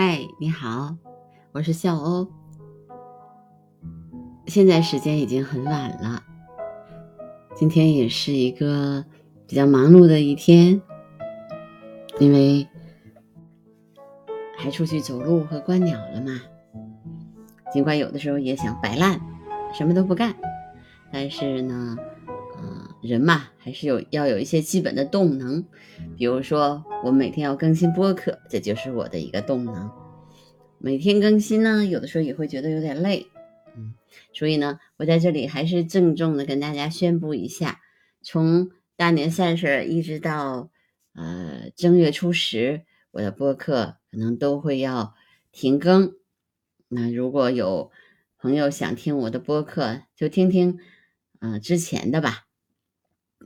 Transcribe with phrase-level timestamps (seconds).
[0.00, 0.94] 嗨，你好，
[1.50, 2.28] 我是笑欧。
[4.46, 6.22] 现在时间已经很晚了，
[7.56, 9.04] 今天也是一个
[9.48, 10.80] 比较忙碌的一天，
[12.20, 12.68] 因为
[14.56, 16.40] 还出去走路和观鸟了嘛。
[17.72, 19.20] 尽管有的时候也想摆烂，
[19.74, 20.32] 什么都不干，
[21.12, 21.96] 但是呢，
[22.62, 25.64] 嗯，人嘛，还是有要有一些基本的动能。
[26.16, 29.90] 比如说，我每天要更新播客，这就是我的一个动能。
[30.78, 33.26] 每天更新呢，有的时候也会觉得有点累。
[33.76, 33.94] 嗯
[34.32, 37.80] 所以呢，我在这里还是郑重的跟大家宣布一下，
[38.22, 40.70] 从大年三十一直到
[41.14, 45.14] 呃正月初十，我的播客可能都会要
[45.52, 46.14] 停更。
[46.88, 47.90] 那如果有
[48.38, 50.78] 朋友想听我的播客，就听听
[51.40, 52.47] 呃之前的吧。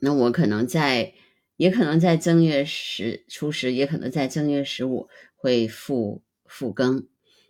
[0.00, 1.14] 那我可能在，
[1.56, 7.06] 也可能在正月十初十，也可能在正月十五会复复更，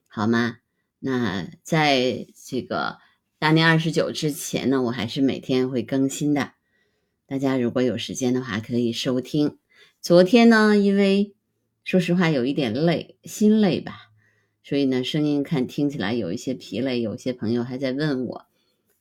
[0.09, 0.59] 好吗？
[0.99, 2.99] 那在这个。
[3.39, 6.53] 大年二十九之前呢，我还是每天会更新的。
[7.27, 9.59] 大家如果有时间的话，可以收听。
[10.01, 11.35] 昨天呢，因为
[11.83, 14.13] 说实话有一点累，心累吧，
[14.63, 17.01] 所以呢，声音看听起来有一些疲累。
[17.01, 18.47] 有些朋友还在问我，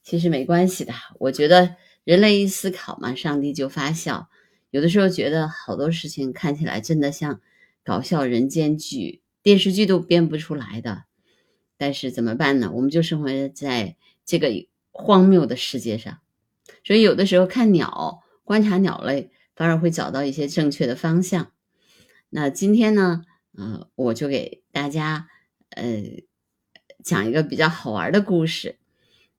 [0.02, 0.94] 其实没关系的。
[1.20, 4.30] 我觉得人类一思考嘛，上帝就发笑。
[4.70, 7.42] 有的时候觉得好多事情看起来真的像
[7.84, 11.04] 搞笑人间剧，电视剧都编不出来的。
[11.78, 12.72] 但是怎么办呢？
[12.74, 13.96] 我们就生活在。
[14.24, 14.50] 这个
[14.92, 16.20] 荒谬的世界上，
[16.86, 21.52] 所以有的时候看鸟、观察鸟类，反而会找到一些正确的方向。
[22.30, 23.26] 那今天呢，
[23.58, 25.28] 呃，我就给大家
[25.72, 26.04] 呃
[27.04, 28.78] 讲一个比较好玩的故事。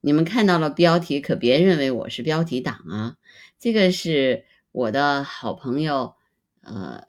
[0.05, 3.15] 你们看到了标题，可别认为我是标题党啊！
[3.57, 6.15] 这个是我的好朋友
[6.59, 7.05] 呃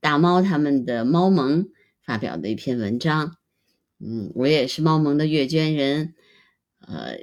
[0.00, 1.68] 大猫他们的猫盟
[2.00, 3.36] 发表的一篇文章。
[3.98, 6.14] 嗯，我也是猫盟的阅捐人。
[6.78, 7.18] 呃，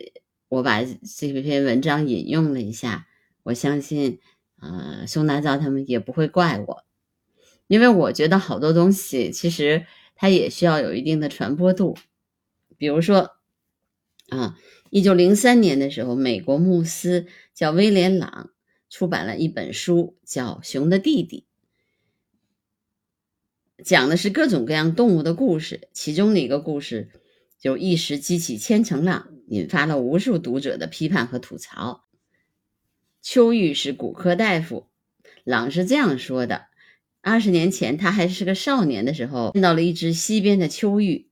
[0.47, 3.07] 我把这篇文章引用了一下，
[3.41, 4.19] 我相信，
[4.61, 6.83] 呃，宋大造他们也不会怪我，
[7.65, 11.97] 因为我觉得好多东西其实它也需要有一定的传播度。
[12.77, 13.31] 比如说，
[14.37, 18.51] 啊，一九零三年的时候，美国牧师叫威廉·朗
[18.89, 21.45] 出版了一本书，叫《熊的弟弟》，
[23.83, 27.09] 讲的是各种各样动物的故事，其中的一个故事
[27.59, 29.29] 就一时激起千层浪。
[29.49, 32.05] 引发了无数读者的批判和吐槽。
[33.21, 34.87] 秋玉是骨科大夫，
[35.43, 36.67] 朗是这样说的：
[37.21, 41.27] 二十年前，他还是个少年的时候，见到了一只西边的秋玉。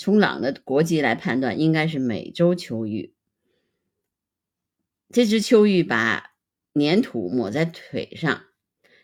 [0.00, 3.12] 从朗的国籍来判断，应该是美洲秋玉。
[5.10, 6.32] 这只秋玉把
[6.72, 8.46] 粘土抹在腿上，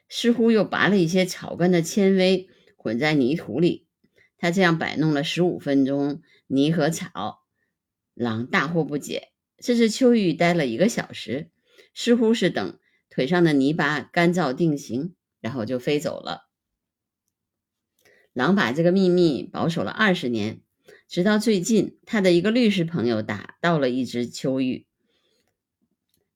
[0.09, 2.49] 似乎又拔了一些草根的纤维
[2.79, 3.87] 混在泥土里。
[4.39, 7.45] 他这样摆弄了十五分钟，泥和草。
[8.15, 11.51] 狼大惑不解，这只秋玉待了一个小时，
[11.93, 12.79] 似乎是等
[13.11, 16.49] 腿上的泥巴干燥定型，然后就飞走了。
[18.33, 20.63] 狼把这个秘密保守了二十年，
[21.09, 24.87] 直到最近，他的一个律师朋友打到了一只秋玉，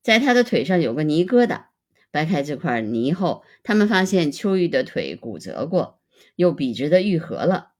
[0.03, 1.65] 在他的腿上有个泥疙瘩，
[2.11, 6.01] 掰开这块泥后，他们发现秋玉的腿骨折过，
[6.37, 7.73] 又笔直的愈合了。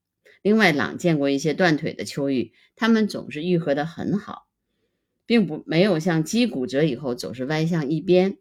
[0.43, 4.49] 另外，朗见过一些断腿的秋玉，它们总是愈合的很好，
[5.27, 8.39] 并不没有像鸡骨折以后总是歪向一边。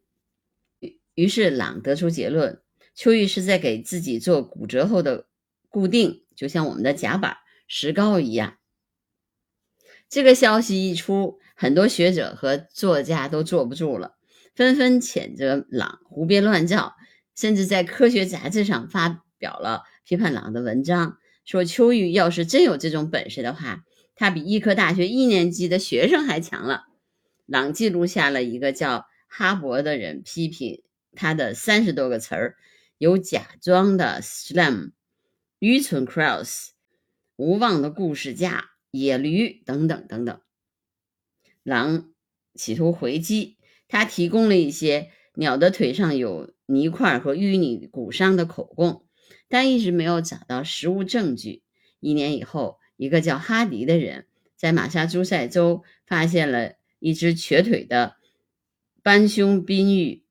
[1.14, 2.62] 于是，朗得出结论：
[2.96, 5.28] 秋玉是在给自己做骨折后的
[5.68, 7.38] 固定，就像我们的甲板
[7.70, 8.58] 石膏一样。
[10.10, 14.18] 这个消息一出，很多学者和作家都坐不住了，
[14.56, 16.96] 纷纷谴责朗胡编乱造，
[17.36, 21.20] 甚至在科学杂志上发表了批判朗的文章。
[21.46, 23.84] 说秋玉要是真有这种本事的话，
[24.16, 26.86] 他比医科大学一年级的学生还强了。
[27.46, 30.82] 朗记录下了一个叫哈勃的人批评
[31.16, 32.56] 他的三十多个词儿，
[32.98, 34.92] 有假装的 slam、
[35.60, 36.70] 愚蠢 cross、
[37.40, 40.42] 无望的故事家、野驴等等等等。
[41.64, 42.12] 狼
[42.54, 43.56] 企图回击，
[43.88, 49.06] 他提供了一些鸟的腿上有泥块和淤泥骨伤的口供。
[49.48, 51.64] 但一直没有找到实物证据。
[52.02, 54.28] 一年以后，一个叫哈迪的人
[54.58, 58.18] 在马萨诸塞州发现了一只瘸腿的
[59.02, 60.26] 斑胸滨鹬，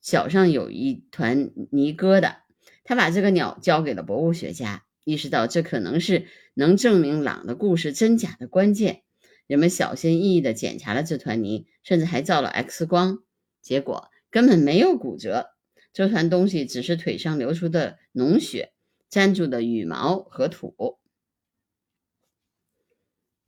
[0.00, 2.36] 脚上有一团泥疙瘩。
[2.84, 9.02] 他把这个鸟交给了博物学家，意识到这可能是能证明朗的故事真假的关键。
[9.46, 13.22] 人们小心翼翼地检查了这团泥，甚至还照了 X 光，
[13.60, 15.50] 结果根本没有骨折。
[15.92, 18.72] 这团东西只是腿上流出的脓血，
[19.10, 20.98] 粘住的羽毛和土。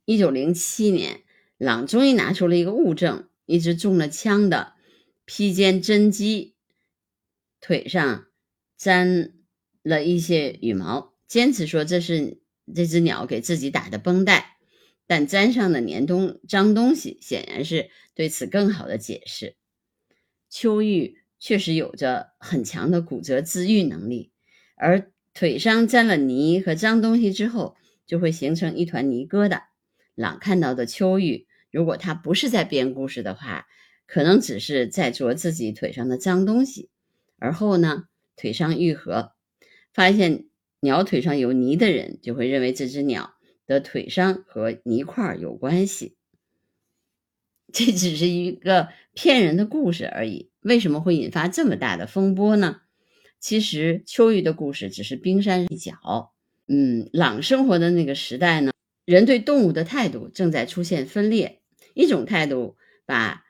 [0.03, 1.23] 一九零七年，
[1.57, 4.73] 朗终于拿出了一个物证：一只中了枪的
[5.25, 6.53] 披肩真鸡，
[7.59, 8.27] 腿上
[8.77, 9.33] 粘
[9.81, 12.39] 了一些羽毛，坚持说这是
[12.73, 14.57] 这只鸟给自己打的绷带。
[15.07, 19.55] 但粘上的粘东脏东西，显然是对此更好的解释。
[20.49, 24.31] 秋玉确实有着很强的骨折自愈能力，
[24.75, 27.75] 而腿上沾了泥和脏东西之后，
[28.07, 29.61] 就会形成一团泥疙瘩。
[30.15, 33.67] 朗看到的秋玉，如果他不是在编故事的话，
[34.07, 36.89] 可能只是在啄自己腿上的脏东西。
[37.37, 38.05] 而后呢，
[38.35, 39.33] 腿伤愈合，
[39.93, 40.45] 发现
[40.79, 43.35] 鸟腿上有泥的人，就会认为这只鸟
[43.65, 46.15] 的腿伤和泥块有关系。
[47.73, 50.51] 这只是一个骗人的故事而已。
[50.61, 52.81] 为什么会引发这么大的风波呢？
[53.39, 56.33] 其实秋雨的故事只是冰山一角。
[56.67, 58.71] 嗯，朗生活的那个时代呢？
[59.03, 61.61] 人对动物的态度正在出现分裂，
[61.93, 63.43] 一种态度把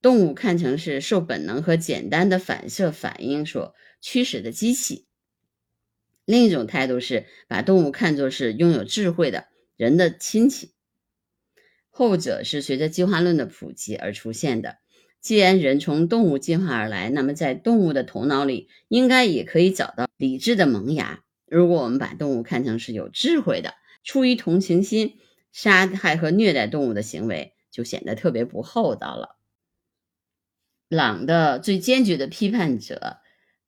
[0.00, 5.07] 动物看成是受本能和简单的反射反应所驱使的机器，
[6.28, 9.48] 另一种态度是把动物看作是拥有智慧的
[9.78, 10.74] 人的亲戚。
[11.88, 14.76] 后者是随着进化论的普及而出现的。
[15.22, 21.24] 既然人从动物进化而来，那么在动物的头脑里应该也可以找到理智的萌芽。
[21.46, 23.72] 如果我们把动物看成是有智慧的，
[24.04, 25.16] 出于同情心，
[25.50, 29.38] 杀害和虐待动物的行为就显得特别不厚道了。
[30.90, 33.16] 朗的最坚决的批判者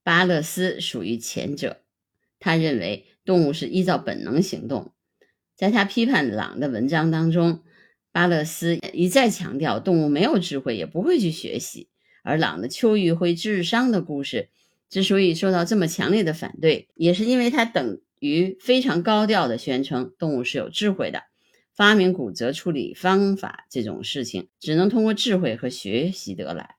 [0.02, 1.80] 巴勒斯属于前者，
[2.40, 4.92] 他认为动物是依照本能行动。
[5.54, 7.62] 在他批判朗的文章当中，
[8.10, 11.88] 巴勒斯一再强调动物没有智慧，也不会去学习。
[12.24, 14.48] 而朗的秋玉会智商的故事
[14.88, 18.00] 之所以受到这么强烈的反对，也是因为他等。
[18.22, 21.22] 于非常高调的宣称动物是有智慧的，
[21.74, 26.74] 发明骨折处理方法这种事情只能通过智慧和学习得来。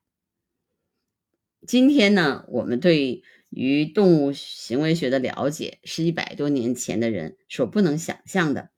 [1.66, 8.72] 今天呢，我们对于动物行为学的了解是一百多年前的人所不能想象的。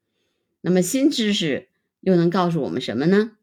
[0.60, 1.70] 那么新知识
[2.02, 3.38] 又能告诉我们什么呢？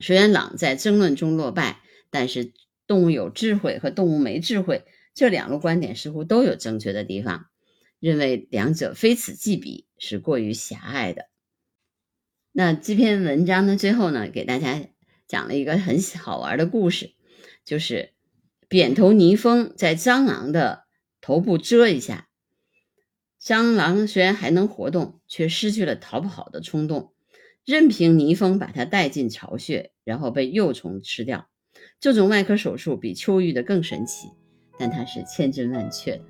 [0.00, 2.52] 虽然朗在争论中落败，但是
[2.86, 4.84] 动物有智慧和动物没智慧
[5.14, 7.46] 这两个观点似乎都有正确的地方。
[7.98, 11.30] 认为两者非此即彼是过于狭隘的。
[12.52, 14.86] 那这篇文章的最后呢，给大家
[15.26, 17.14] 讲了一个很好玩的故事，
[17.64, 18.12] 就是
[18.68, 20.84] 扁头泥蜂在蟑螂的
[21.20, 22.28] 头部蛰一下，
[23.42, 27.12] 蟑螂虽然还能活动，却失去了逃跑的冲动，
[27.64, 31.48] 任凭泥蜂把它带进巢穴，然后被幼虫吃掉。
[32.00, 34.28] 这种外科手术比秋玉的更神奇，
[34.78, 36.22] 但它是千真万确的，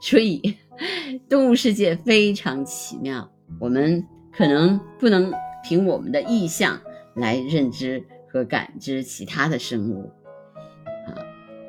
[0.00, 0.56] 所以。
[1.28, 5.32] 动物世界非常奇妙，我们可能不能
[5.64, 6.80] 凭我们的意象
[7.16, 10.12] 来认知和感知其他的生物，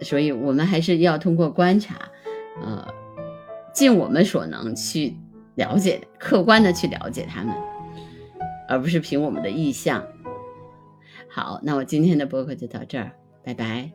[0.02, 1.96] 所以我们还是要通过观察，
[2.62, 2.88] 呃，
[3.74, 5.16] 尽我们所能去
[5.56, 7.54] 了解，客观的去了解他们，
[8.68, 10.04] 而不是凭我们的意向。
[11.30, 13.12] 好，那我今天的播客就到这儿，
[13.44, 13.92] 拜拜。